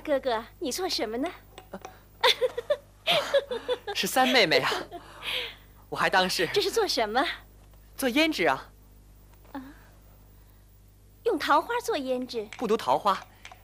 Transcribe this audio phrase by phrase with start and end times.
[0.00, 1.30] 哥哥，你做什么呢？
[3.94, 4.70] 是三妹妹啊，
[5.88, 7.24] 我还当是这是做什么？
[7.96, 8.70] 做胭脂啊。
[9.52, 9.62] 啊
[11.24, 12.46] 用桃花做胭脂？
[12.56, 13.18] 不独桃花，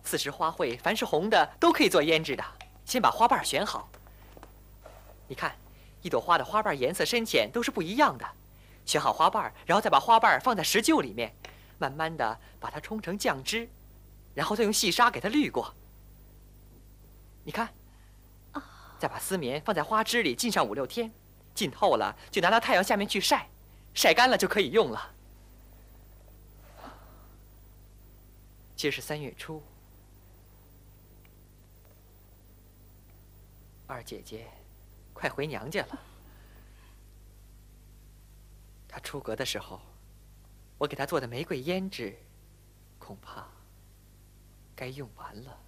[0.04, 2.44] 四时花卉，凡是红的都可以做胭脂的。
[2.84, 3.88] 先把花瓣选好。
[5.28, 5.54] 你看，
[6.02, 8.26] 一朵花的花瓣颜色深浅都是不一样的。
[8.86, 11.34] 选好花瓣，然后再把花瓣放在石臼里面，
[11.78, 13.68] 慢慢的把它冲成酱汁，
[14.34, 15.74] 然后再用细沙给它滤过。
[17.42, 17.72] 你看，
[18.98, 21.10] 再把丝棉放在花枝里浸上五六天，
[21.54, 23.48] 浸透了就拿到太阳下面去晒，
[23.94, 25.14] 晒干了就可以用了。
[28.76, 29.62] 今是三月初，
[33.86, 34.46] 二姐姐
[35.12, 35.98] 快回娘家了。
[38.88, 39.80] 她出阁的时候，
[40.78, 42.16] 我给她做的玫瑰胭脂，
[42.98, 43.46] 恐怕
[44.74, 45.58] 该用完了。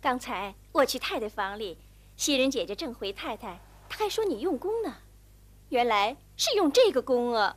[0.00, 1.78] 刚才我去太太房里，
[2.16, 4.96] 袭人姐姐正回太太，她还说你用功呢，
[5.68, 7.56] 原来是用这个功啊。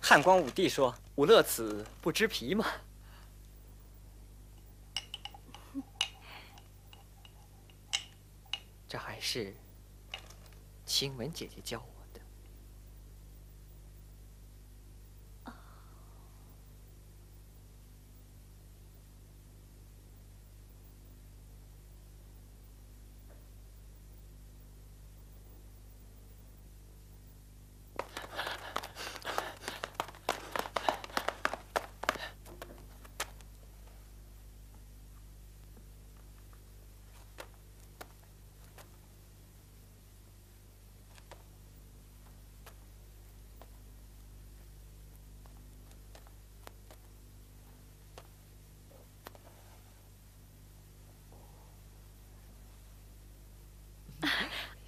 [0.00, 0.94] 汉光武帝说。
[1.16, 2.66] 吾乐此不知疲嘛。
[8.86, 9.56] 这还是
[10.84, 11.95] 晴雯姐姐教我。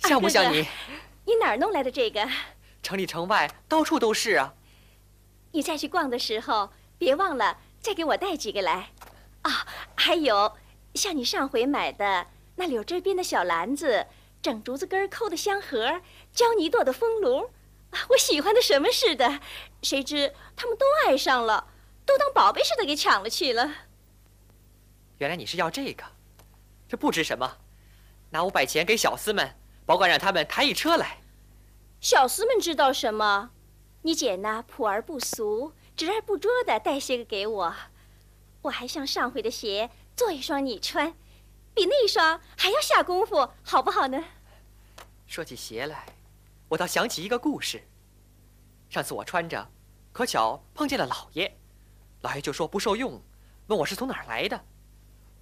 [0.09, 0.67] 像不像你？
[1.27, 2.27] 你哪儿弄来的这个？
[2.83, 4.55] 城里城外到处都是啊。
[5.53, 8.91] 你再去逛的时候，别忘了再给我带几个来。
[9.43, 10.57] 啊，还有
[10.95, 12.27] 像你上回买的
[12.57, 14.07] 那柳枝编的小篮子，
[14.41, 16.01] 整竹子根抠的香盒，
[16.33, 17.51] 胶泥做的风炉，
[18.09, 19.41] 我喜欢的什么似的。
[19.83, 21.69] 谁知他们都爱上了，
[22.07, 23.71] 都当宝贝似的给抢了去了。
[25.19, 26.05] 原来你是要这个，
[26.89, 27.59] 这不值什么，
[28.31, 29.55] 拿五百钱给小厮们。
[29.89, 31.17] 保管让他们抬一车来。
[31.99, 33.53] 小厮们知道什么？
[34.03, 34.63] 你姐呢？
[34.69, 37.75] 朴而不俗，直而不拙的带些个给我。
[38.61, 41.15] 我还像上回的鞋做一双你穿，
[41.73, 44.23] 比那一双还要下功夫，好不好呢？
[45.27, 46.05] 说起鞋来，
[46.69, 47.83] 我倒想起一个故事。
[48.91, 49.71] 上次我穿着，
[50.13, 51.57] 可巧碰见了老爷，
[52.21, 53.23] 老爷就说不受用，
[53.69, 54.67] 问我是从哪儿来的。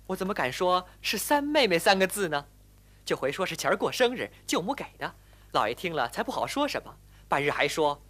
[0.07, 2.47] 我怎么敢说是三妹妹三个字呢？
[3.07, 5.15] 就回说是前儿过生日，舅母给的。
[5.53, 6.93] 老爷听了才不好说什么，
[7.29, 8.03] 半日还说：“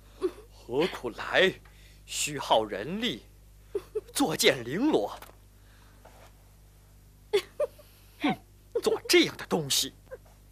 [0.50, 1.52] 何苦来？
[2.06, 3.22] 虚耗人力，
[4.14, 5.14] 作践绫罗。
[8.20, 8.34] 哼，
[8.82, 9.92] 做这样的东西。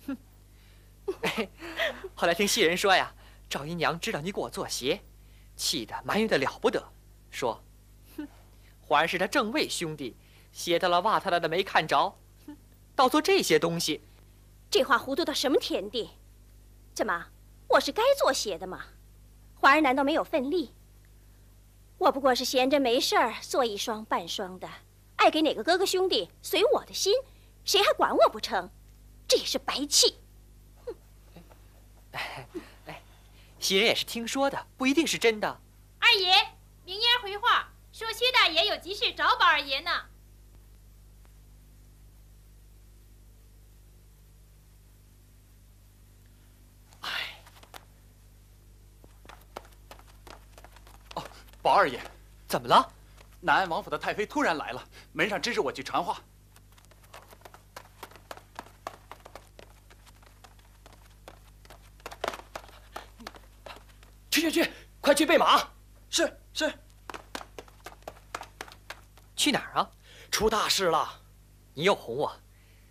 [0.06, 0.16] 哼。
[2.14, 3.14] 后来听袭人说呀，
[3.48, 5.00] 赵姨娘知道你给我做鞋，
[5.56, 6.86] 气得埋怨的了不得，
[7.30, 7.64] 说：
[8.18, 8.28] “哼，
[8.82, 10.14] 皇儿是他正位兄弟，
[10.52, 12.14] 鞋他了袜他了的没看着，
[12.46, 12.54] 哼，
[12.94, 14.02] 倒做这些东西。”
[14.74, 16.10] 这话糊涂到什么田地？
[16.94, 17.28] 怎么，
[17.68, 18.86] 我是该做鞋的吗？
[19.54, 20.74] 华儿难道没有份力？
[21.96, 24.68] 我不过是闲着没事儿做一双半双的，
[25.14, 27.14] 爱给哪个哥哥兄弟随我的心，
[27.64, 28.68] 谁还管我不成？
[29.28, 30.18] 这也是白气。
[30.84, 30.96] 哼！
[32.86, 33.00] 哎，
[33.60, 35.60] 袭人也是听说的，不一定是真的。
[36.00, 36.34] 二爷，
[36.84, 40.06] 明烟回话说薛大爷有急事找宝二爷呢。
[51.64, 51.98] 宝二爷，
[52.46, 52.92] 怎么了？
[53.40, 54.84] 南安王府的太妃突然来了，
[55.14, 56.20] 门上指使我去传话。
[64.30, 64.70] 去去去，
[65.00, 65.66] 快去备马！
[66.10, 66.70] 是是。
[69.34, 69.90] 去哪儿啊？
[70.30, 71.18] 出大事了！
[71.72, 72.30] 你又哄我。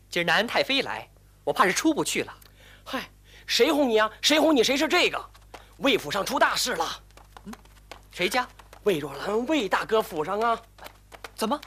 [0.09, 1.07] 今儿南安太妃来，
[1.43, 2.33] 我怕是出不去了。
[2.83, 3.07] 嗨，
[3.45, 4.11] 谁哄你啊？
[4.19, 4.63] 谁哄你？
[4.63, 5.29] 谁是这个？
[5.77, 7.03] 魏府上出大事了。
[7.43, 7.53] 嗯，
[8.11, 8.47] 谁家？
[8.83, 10.61] 魏若兰，魏大哥府上啊？
[11.35, 11.59] 怎么？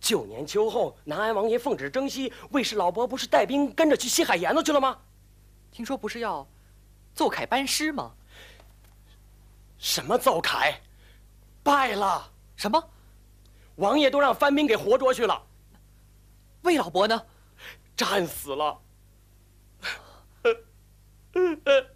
[0.00, 4.98] 旧年秋后，南安王爷奉旨征西，魏氏老伯不是带兵跟着去西海沿子去了吗？
[5.70, 6.46] 听说不是要
[7.14, 8.12] 奏凯班师吗？
[9.78, 10.80] 什么奏凯？
[11.62, 12.30] 败了？
[12.56, 12.82] 什么？
[13.76, 15.40] 王爷都让番兵给活捉去了。
[16.62, 17.22] 魏老伯呢？
[17.96, 18.80] 战死了。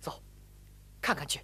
[0.00, 0.20] 走，
[1.04, 1.38] 看看去。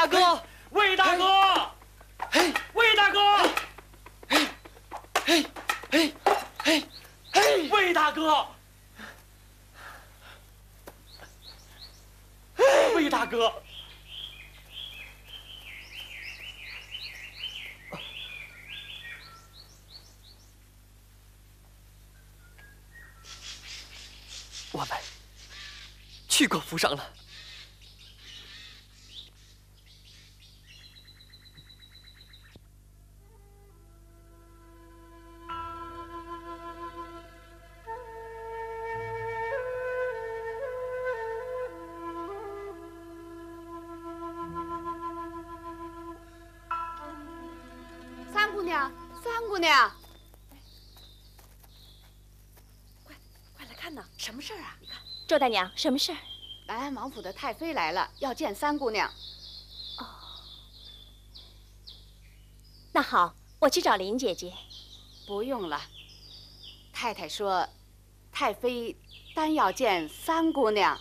[0.00, 1.70] 大哥，魏大哥，
[2.30, 3.20] 嘿，魏大哥，
[4.30, 4.46] 嘿，
[5.26, 5.46] 嘿，
[5.90, 6.14] 嘿，
[6.64, 6.88] 嘿，
[7.34, 8.46] 嘿，魏大哥，
[12.94, 13.52] 魏大哥，
[24.72, 24.88] 我们
[26.26, 27.19] 去过府上了。
[54.16, 54.76] 什么事儿啊？
[54.80, 56.18] 你看，周大娘，什么事儿？
[56.66, 59.08] 南安王府的太妃来了，要见三姑娘。
[59.98, 60.06] 哦
[62.92, 64.52] 那好，我去找林姐姐。
[65.26, 65.80] 不用了，
[66.92, 67.68] 太太说，
[68.32, 68.96] 太妃
[69.34, 71.00] 单要见三姑娘。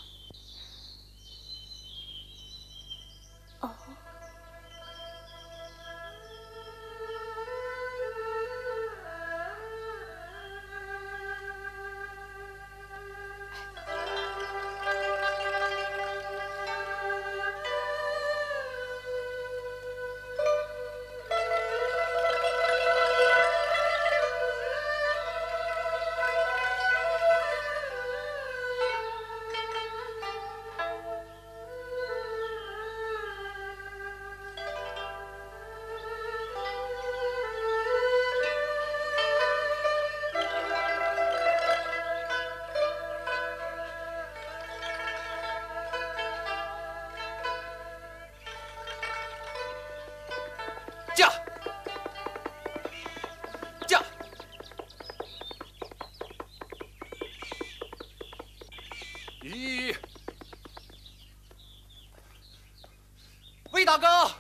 [63.90, 64.32] 大哥，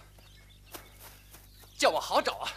[1.75, 2.51] 叫我好找啊！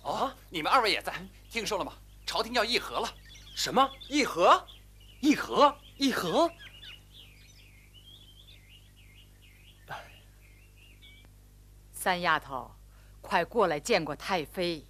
[0.00, 1.12] 哦，你们二位也在，
[1.50, 1.92] 听说了吗？
[2.24, 3.14] 朝廷要议和了。
[3.54, 4.66] 什么议和？
[5.20, 5.76] 议和？
[5.98, 6.50] 议和？
[11.92, 12.70] 三丫头，
[13.20, 14.82] 快过来见过太妃。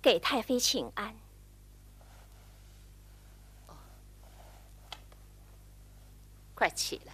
[0.00, 1.14] 给太妃请安。
[6.64, 7.12] 快起来！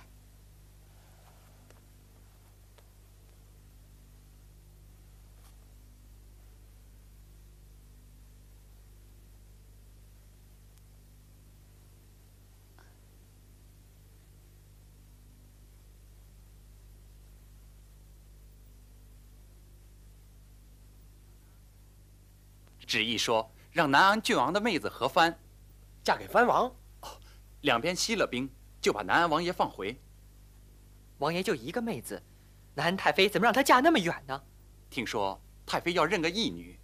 [22.86, 25.36] 旨意说，让南安郡王的妹子何帆，
[26.04, 26.72] 嫁给藩王。
[27.62, 28.48] 两边息了兵，
[28.80, 30.00] 就把南安王爷放回。
[31.18, 32.22] 王爷就一个妹子，
[32.74, 34.42] 南安太妃怎么让她嫁那么远呢？
[34.88, 36.79] 听说太妃要认个义女。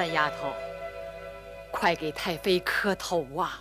[0.00, 0.54] 三丫头，
[1.70, 3.60] 快给太妃磕头啊！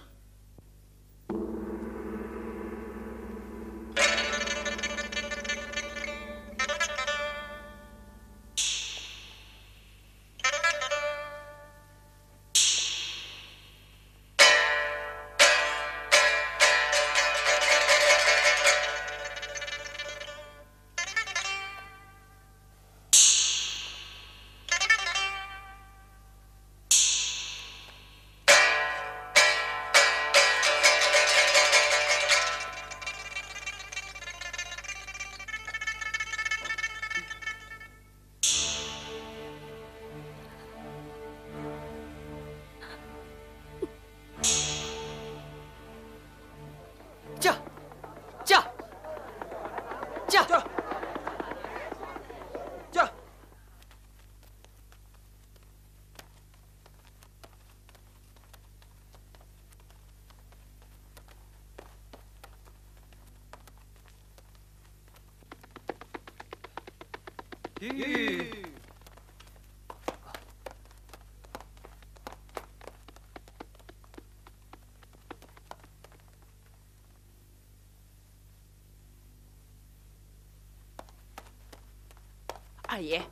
[82.91, 83.23] 二爷，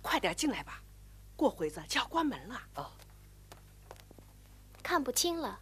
[0.00, 0.80] 快点进来吧，
[1.34, 2.62] 过会子就要关门了。
[2.76, 2.92] 哦，
[4.84, 5.58] 看不清了，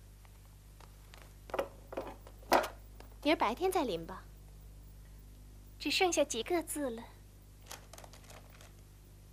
[3.22, 4.22] 明儿白天再临吧。
[5.78, 7.02] 只剩下几个字了。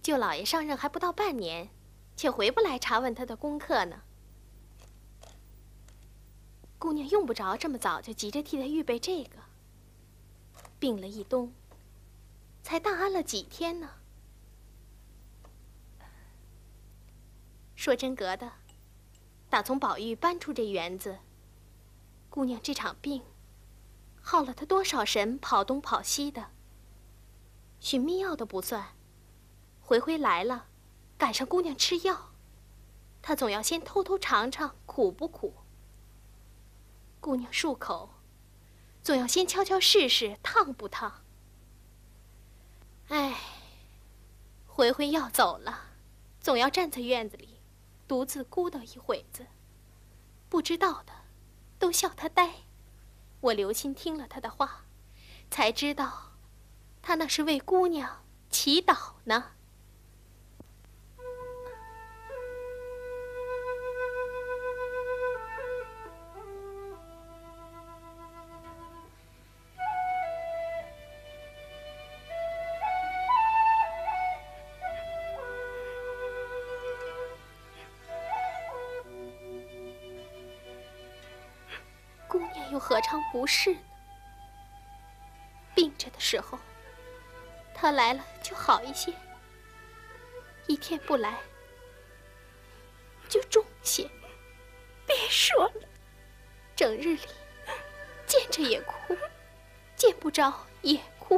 [0.02, 1.68] 舅老爷上任还不到半年，
[2.16, 4.02] 却回不来查问他的功课呢。
[6.80, 9.40] 姑娘用不着这么早就急着替他预备这个。
[10.80, 11.54] 病了一冬，
[12.64, 13.90] 才大安了几天呢。
[17.76, 18.54] 说真格的，
[19.50, 21.20] 打从宝玉搬出这园子，
[22.30, 23.24] 姑娘这场病，
[24.22, 26.52] 耗了她多少神跑东跑西的。
[27.80, 28.96] 寻秘药都不算，
[29.82, 30.68] 回回来了，
[31.18, 32.32] 赶上姑娘吃药，
[33.22, 35.54] 他总要先偷偷尝尝苦不苦。
[37.20, 38.16] 姑娘漱口，
[39.04, 41.24] 总要先悄悄试试烫不烫。
[43.10, 43.38] 哎，
[44.66, 45.90] 回回要走了，
[46.40, 47.55] 总要站在院子里。
[48.08, 49.48] 独自孤捣一会子，
[50.48, 51.14] 不知道的
[51.80, 52.54] 都笑他呆。
[53.42, 54.86] 我留心听了他的话，
[55.50, 56.34] 才知道
[57.02, 59.52] 他那是为姑娘祈祷呢。
[83.36, 83.80] 不是呢？
[85.76, 86.58] 病着的时候，
[87.74, 89.12] 他来了就好一些；
[90.68, 91.38] 一天不来，
[93.28, 94.10] 就重些。
[95.06, 95.82] 别说了，
[96.78, 97.28] 整日里
[98.26, 99.18] 见着也哭，
[99.98, 101.38] 见不着也哭。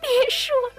[0.00, 0.76] 别说了。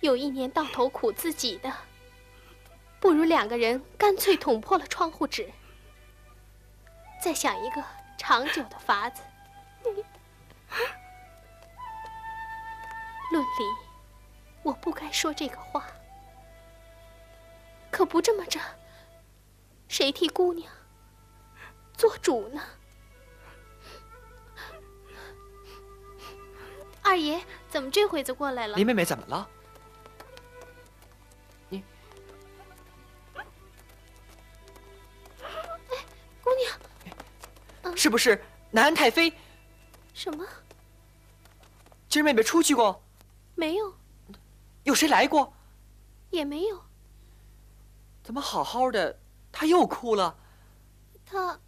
[0.00, 1.72] 有一年到头苦自己的，
[3.06, 5.48] 不如两个人干脆捅破了窗户纸，
[7.22, 7.80] 再想一个
[8.18, 9.22] 长久的法子。
[13.30, 13.48] 论理，
[14.64, 15.86] 我不该说这个话，
[17.92, 18.58] 可不这么着，
[19.86, 20.68] 谁替姑娘
[21.94, 22.60] 做主呢？
[27.04, 28.76] 二爷怎么这会子过来了？
[28.76, 29.48] 林妹妹怎么了？
[38.06, 38.40] 是不是
[38.70, 39.32] 南安太妃？
[40.14, 40.46] 什么？
[42.08, 43.02] 今儿妹妹出去过？
[43.56, 43.92] 没有。
[44.84, 45.52] 有谁来过？
[46.30, 46.80] 也没有。
[48.22, 49.18] 怎么好好的，
[49.50, 50.38] 她又哭了？
[51.24, 51.58] 她……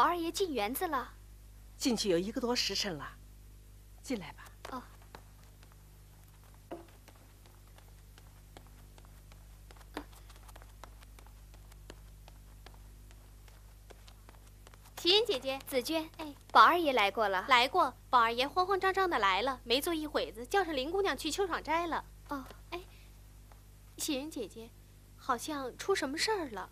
[0.00, 1.12] 宝二爷进园子了，
[1.76, 3.06] 进去有一个多时辰了，
[4.02, 4.50] 进来吧。
[4.70, 4.82] 哦。
[14.96, 17.44] 袭人姐姐，紫娟，哎，宝二爷来过了。
[17.50, 22.02] 来过，宝二爷慌慌张张的来了，没坐一会子，叫上林姑娘去秋爽斋了。
[22.28, 22.80] 哦，哎，
[23.98, 24.70] 袭人姐姐，
[25.18, 26.70] 好像出什么事儿了。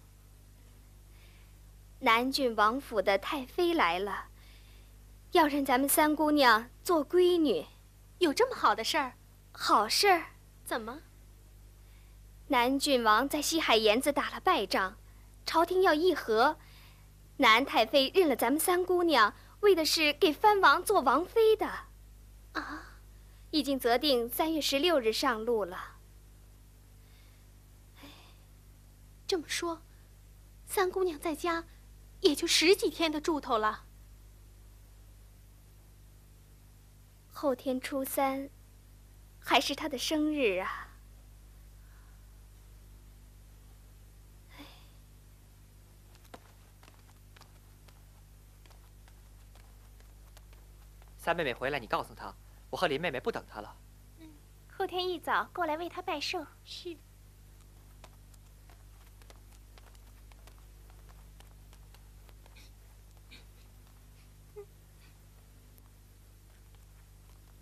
[2.01, 4.27] 南郡王府的太妃来了，
[5.33, 7.67] 要认咱们三姑娘做闺女。
[8.19, 9.15] 有这么好的事儿？
[9.51, 10.27] 好事儿？
[10.65, 11.01] 怎么？
[12.49, 14.97] 南郡王在西海沿子打了败仗，
[15.45, 16.57] 朝廷要议和。
[17.39, 21.67] 南太妃认了咱们三姑娘，为的是给藩王做王妃的。
[22.53, 23.01] 啊，
[23.51, 25.97] 已经择定三月十六日上路了。
[28.03, 28.09] 哎，
[29.27, 29.83] 这么说，
[30.65, 31.65] 三姑娘在家。
[32.21, 33.85] 也就十几天的住头了。
[37.31, 38.51] 后天初三，
[39.39, 40.87] 还是他的生日啊！
[51.17, 52.35] 三妹妹回来，你告诉她，
[52.71, 53.77] 我和林妹妹不等她了。
[54.19, 54.29] 嗯，
[54.77, 56.45] 后天一早过来为她拜寿。
[56.65, 56.97] 是。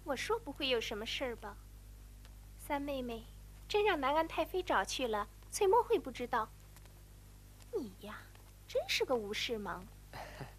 [0.07, 1.57] 我说不会有什么事儿吧？
[2.59, 3.25] 三妹妹，
[3.69, 6.49] 真让南安太妃找去了，翠墨会不知道？
[7.73, 8.21] 你呀，
[8.69, 9.85] 真是个无事忙。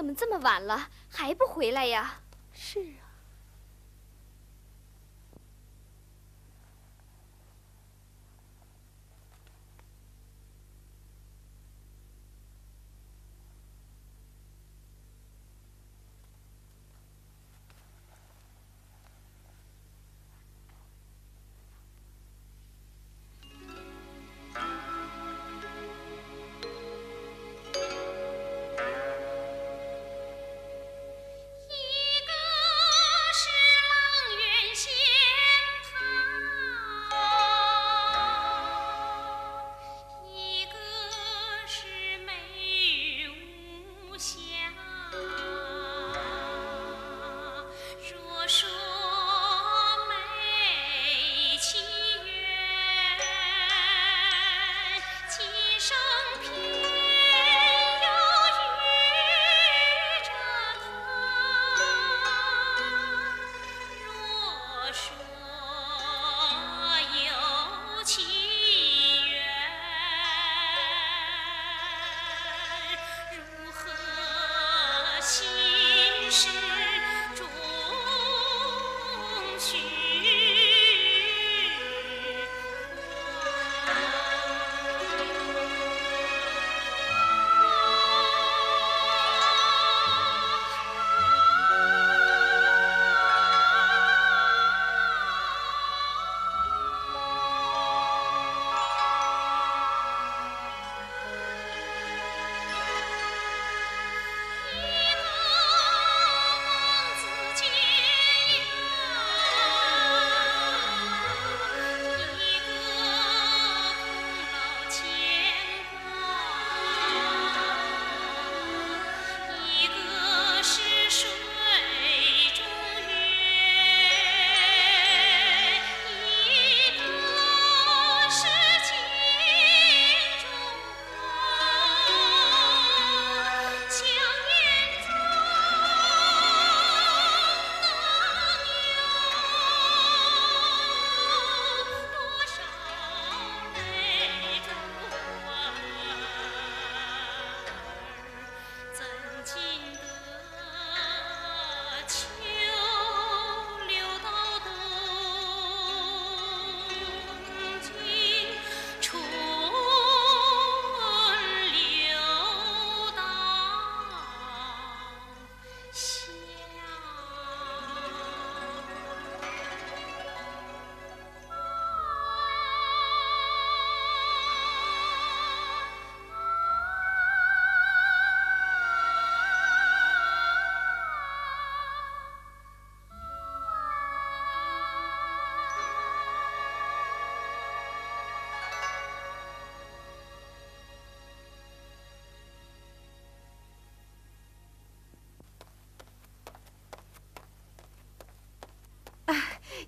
[0.00, 2.20] 怎么这么晚了还不回来呀？
[2.54, 2.82] 是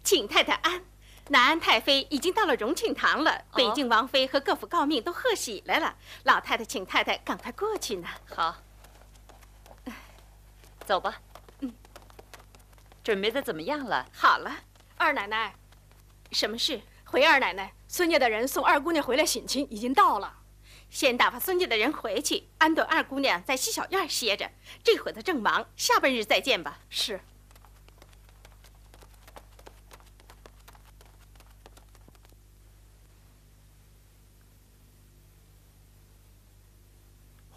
[0.02, 0.84] 请太太安。
[1.28, 5.96] 南安太妃已经到了荣庆堂了，北静王妃和各府诰命都贺喜来了。
[6.24, 8.08] 老太太请太太赶快过去呢。
[8.34, 8.56] 好，
[10.84, 11.20] 走吧。
[11.60, 11.72] 嗯，
[13.04, 14.06] 准备的怎么样了？
[14.12, 14.52] 好了，
[14.96, 15.54] 二奶奶，
[16.32, 16.82] 什么事？
[17.04, 20.40] 回二奶奶，孙家的人送二姑娘回来省亲，已经到了。
[20.90, 24.50] 先打发孙家的人回去，安顿二姑娘在西小院歇着。
[24.82, 26.80] 这会子正忙，下半日再见吧。
[26.90, 27.20] 是。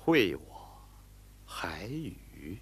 [0.06, 0.78] 会我，
[1.48, 2.60] 海宇。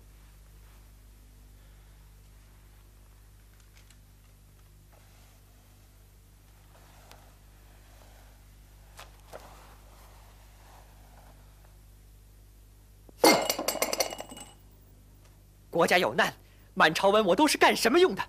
[15.69, 16.33] 国家有难，
[16.73, 18.23] 满朝文武都是干什么用的？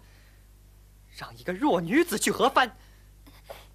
[1.16, 2.76] 让一个弱女子去何番？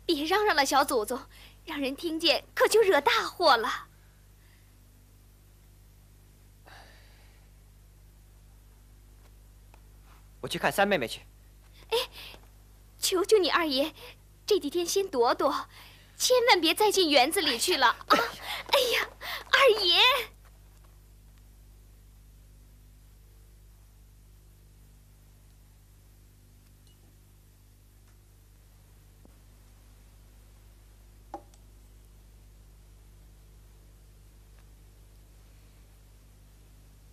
[0.06, 1.17] 别嚷嚷了，小祖宗，
[1.63, 3.88] 让人听见可就惹大祸了。
[10.41, 11.21] 我去看三妹妹去。
[11.89, 11.97] 哎，
[12.99, 13.93] 求求你二爷，
[14.45, 15.67] 这几天先躲躲，
[16.17, 17.97] 千万别再进园子里去了啊！
[18.08, 19.10] 哎呀，
[19.52, 19.99] 二爷。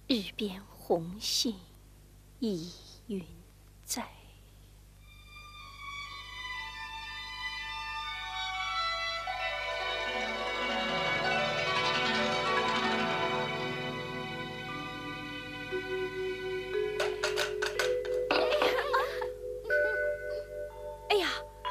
[0.09, 1.59] 日边红杏
[2.39, 2.71] 倚
[3.09, 3.25] 云
[3.85, 4.03] 在。
[21.09, 21.29] 哎呀，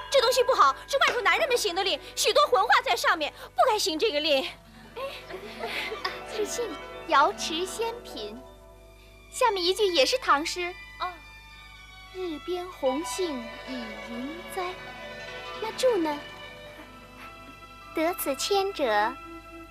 [0.09, 4.47] 这东西不好，是外头男人们行的令，许多魂话在上面，不该行这个令。
[6.33, 6.69] 是信。
[7.07, 8.35] 瑶池仙品，
[9.29, 10.73] 下面一句也是唐诗。
[12.25, 14.63] 哦，日边红杏倚云栽。
[15.61, 16.19] 那注呢？
[17.95, 19.13] 得此千者，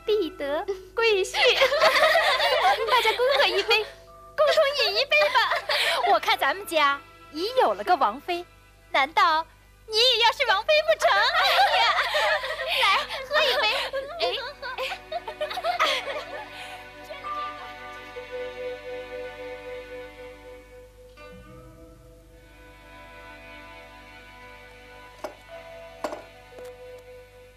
[0.07, 0.64] 必得
[0.95, 1.35] 贵婿。
[2.90, 3.85] 大家恭贺一杯，
[4.37, 5.51] 共同饮一杯吧。
[6.14, 7.01] 我看咱们家
[7.33, 8.45] 已有了个王妃，
[8.90, 9.45] 难道
[9.87, 11.11] 你也要是王妃不成？
[11.12, 11.85] 哎呀，
[12.83, 13.69] 来喝一杯。
[14.21, 14.54] 哎。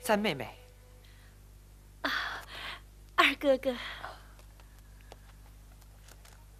[0.07, 0.57] 三妹妹，
[2.03, 2.09] 啊，
[3.15, 3.75] 二哥哥，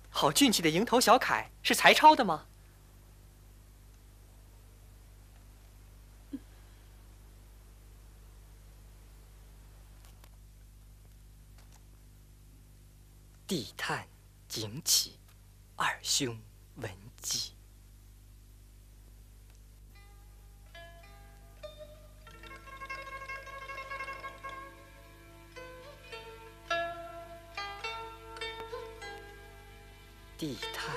[0.09, 2.45] 好俊气的蝇头小楷是才抄的吗？
[13.47, 14.05] 地叹
[14.49, 15.17] 景起，
[15.77, 16.37] 二兄
[16.75, 17.56] 闻鸡。
[30.37, 30.96] 地摊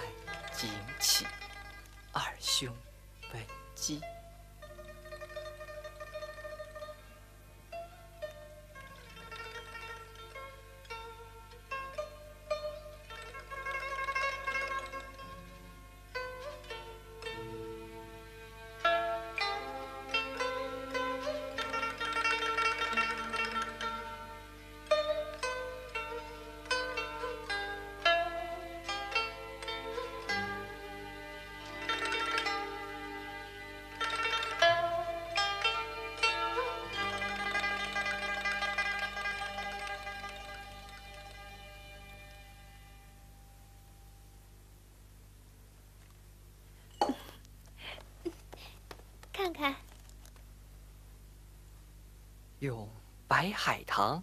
[53.30, 54.20] 白海棠，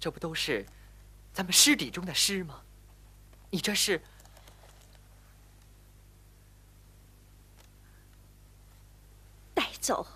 [0.00, 0.64] 这不都是
[1.30, 2.62] 咱们诗底中的诗吗？
[3.50, 4.02] 你这是
[9.52, 10.06] 带走，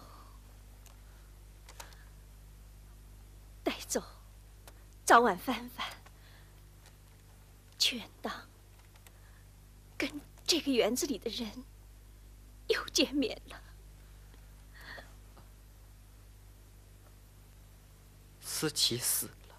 [3.62, 4.03] 带走，
[5.05, 5.87] 早晚翻翻。
[7.79, 8.33] 全当
[9.99, 10.11] 跟
[10.47, 11.62] 这个园子里的人
[12.68, 13.61] 又见面了。
[18.40, 19.57] 思琪死了，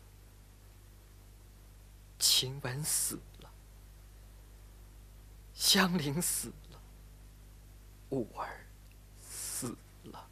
[2.18, 3.52] 晴雯死了，
[5.54, 6.80] 香菱死了，
[8.12, 8.66] 五儿
[9.20, 10.26] 死了，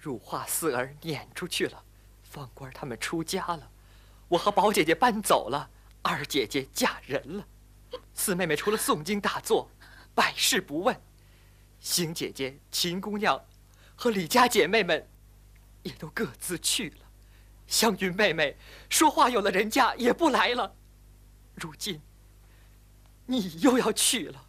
[0.00, 1.84] 入画四儿撵出去了，
[2.24, 3.70] 方官他们出家了，
[4.26, 5.70] 我和宝姐姐搬走了，
[6.02, 7.46] 二姐姐嫁人了，
[8.12, 9.70] 四妹妹除了诵经打坐，
[10.16, 11.00] 百事不问。
[11.80, 13.44] 星姐姐、秦姑娘
[13.94, 15.08] 和李家姐妹们
[15.82, 17.06] 也都各自去了，
[17.66, 18.56] 湘云妹妹
[18.90, 20.74] 说话有了人家也不来了，
[21.54, 22.00] 如今
[23.26, 24.46] 你又要去了，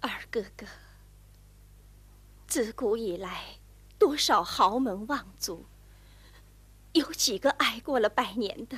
[0.00, 0.66] 二哥哥。
[2.46, 3.58] 自古以来，
[3.96, 5.66] 多少豪门望族，
[6.94, 8.76] 有几个挨过了百年的？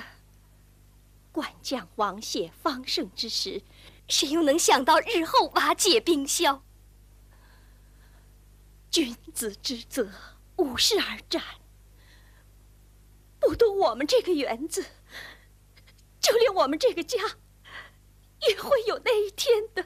[1.31, 3.63] 官将王谢方盛之时。
[4.07, 6.63] 谁又能想到日后瓦解冰消？
[8.91, 10.11] 君子之泽，
[10.57, 11.41] 无事而战。
[13.39, 14.85] 不多我们这个园子，
[16.19, 17.17] 就连我们这个家，
[18.47, 19.85] 也会有那一天的。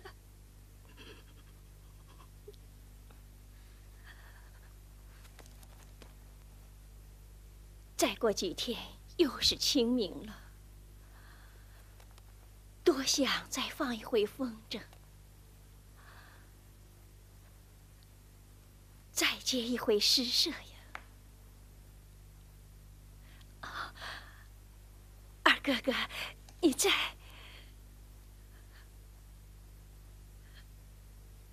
[7.96, 8.80] 再过几天，
[9.16, 10.47] 又是清明了。
[12.88, 14.82] 多想再放一回风筝，
[19.12, 20.58] 再接一回诗社呀！
[25.44, 25.94] 二哥哥，
[26.62, 26.90] 你再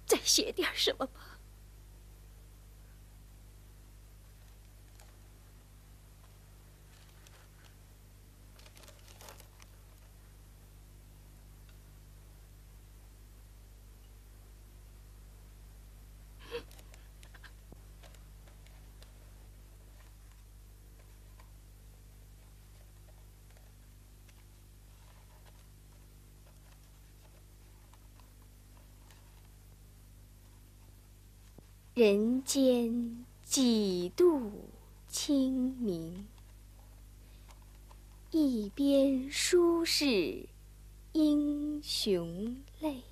[0.06, 1.23] 再写点什么吧。
[31.94, 34.50] 人间几度
[35.06, 36.26] 清明，
[38.32, 40.48] 一边书是
[41.12, 43.04] 英雄泪。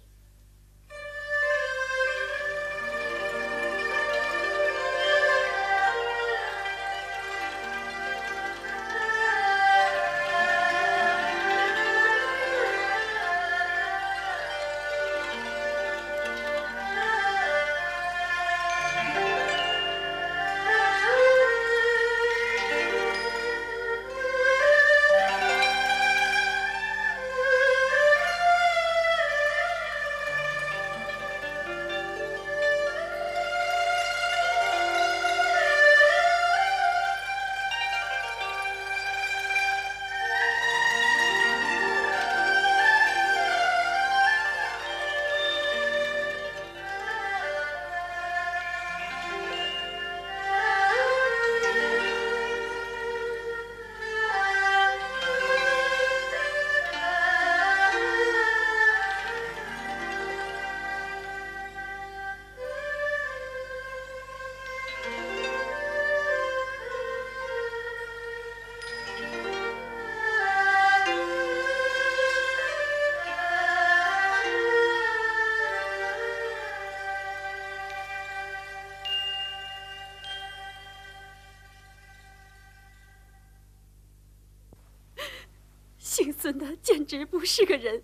[86.43, 88.03] 孙的简直不是个人，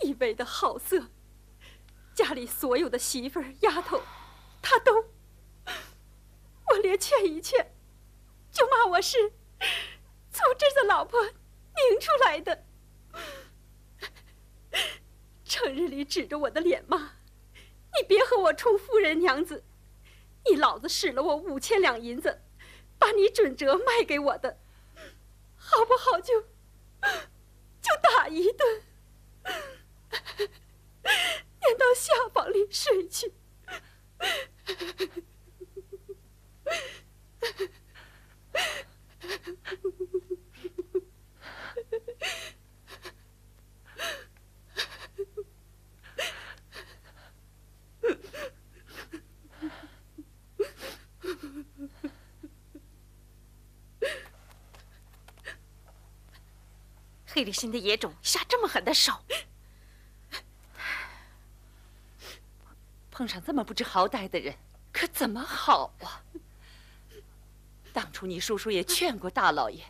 [0.00, 1.06] 一味的好色，
[2.12, 4.02] 家里所有的媳妇儿丫头，
[4.60, 4.92] 他都，
[6.66, 7.72] 我连劝一劝，
[8.50, 9.16] 就骂我是
[10.32, 12.64] 从这的老婆拧出来的，
[15.44, 17.12] 成日里指着我的脸骂
[17.96, 19.62] ：“你别和我充夫人娘子，
[20.44, 22.42] 你老子使了我五千两银子，
[22.98, 24.58] 把你准折卖给我的，
[25.56, 26.46] 好不好就。”
[28.32, 28.82] 一顿，
[31.60, 33.32] 撵到下房里睡去。
[57.40, 59.14] 黑里心的野种下这么狠的手，
[63.10, 64.54] 碰上这么不知好歹的人，
[64.92, 66.22] 可怎么好啊？
[67.94, 69.82] 当初你叔叔也劝过大老爷，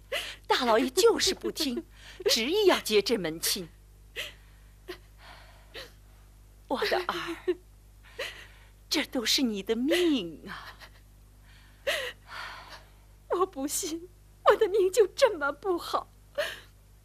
[0.46, 1.84] 大老爷就是不听，
[2.26, 3.68] 执意要接这门亲。
[6.68, 7.56] 我的儿，
[8.88, 10.78] 这都是你的命啊！
[13.30, 14.08] 我不信
[14.44, 16.08] 我的命就这么不好，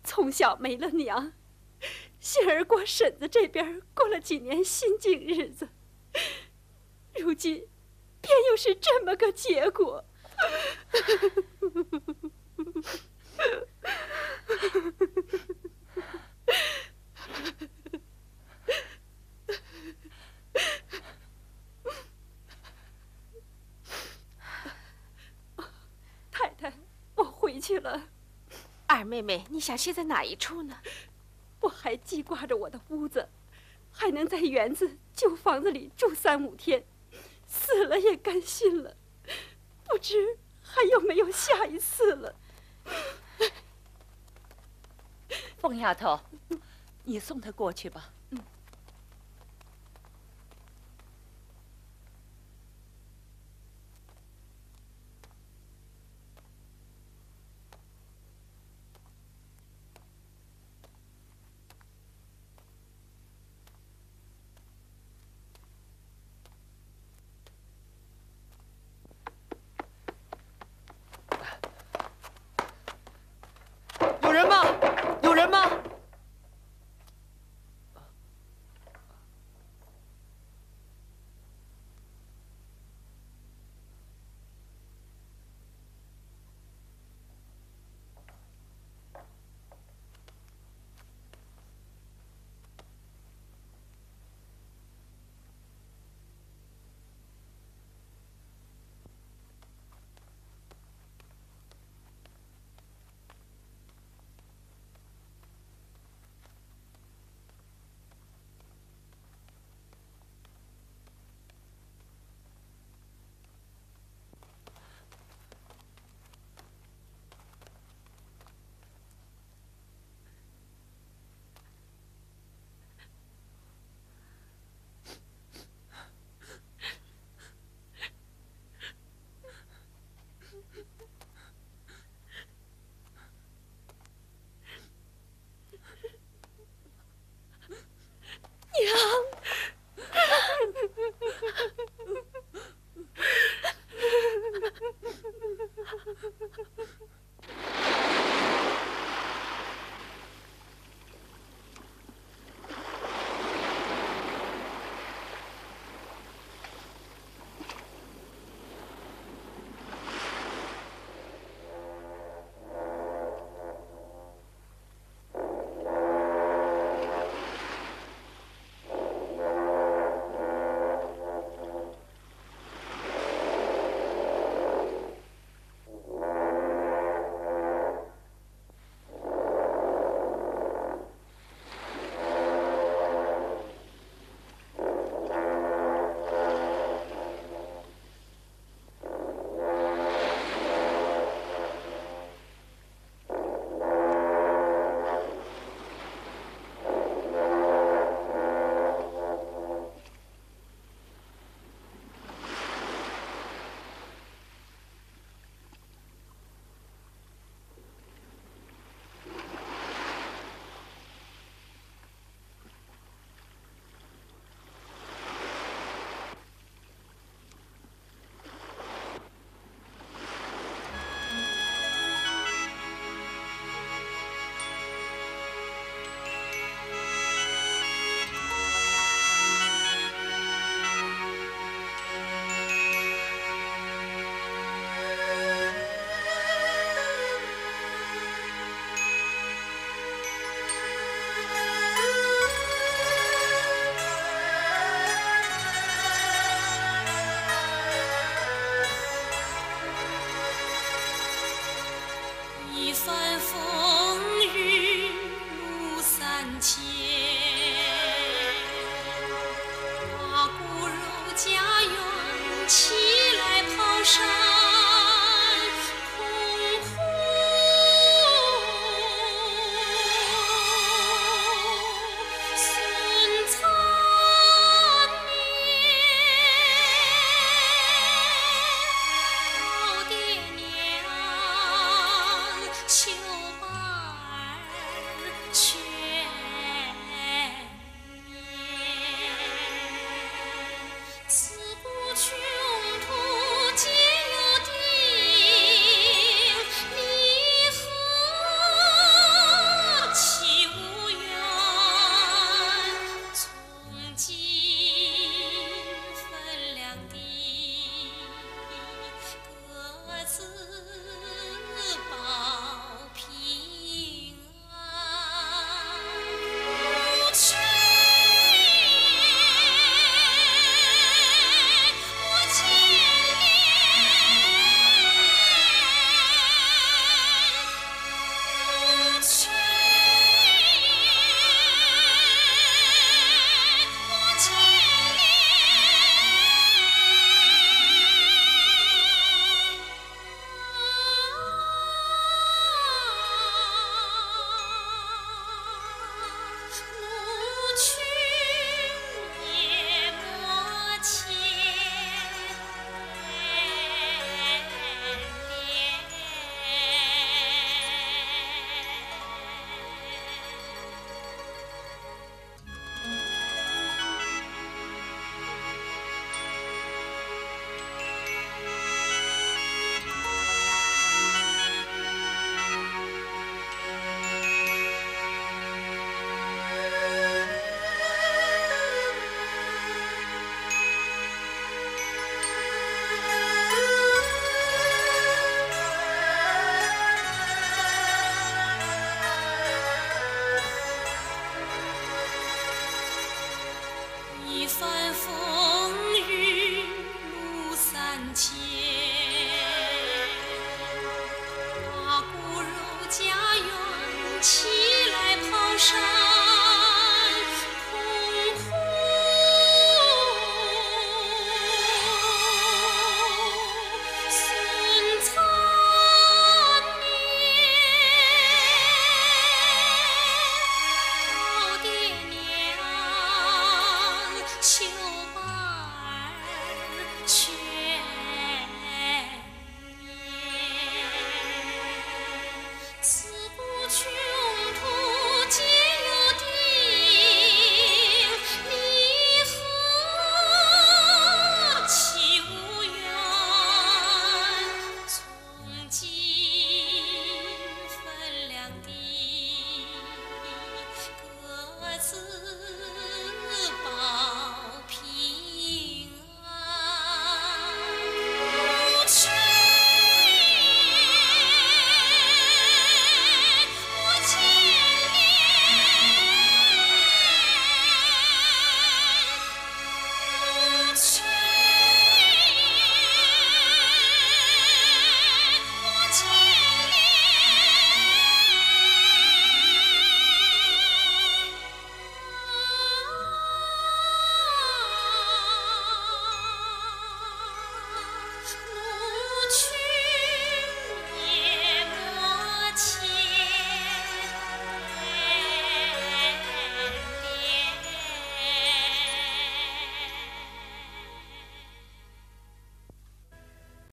[0.05, 1.33] 从小没了娘，
[2.19, 5.67] 幸而过婶子这边过了几年心境日子，
[7.19, 7.67] 如今
[8.21, 10.05] 便又是这么个结果。
[26.31, 26.71] 太太，
[27.15, 28.09] 我回去了。
[28.95, 30.77] 二妹妹，你想歇在哪一处呢？
[31.59, 33.27] 我还记挂着我的屋子，
[33.91, 36.81] 还能在园子旧房子里住三五天，
[37.45, 38.95] 死了也甘心了。
[39.83, 42.35] 不知还有没有下一次了。
[45.57, 46.17] 凤丫头，
[47.03, 48.13] 你送他过去吧。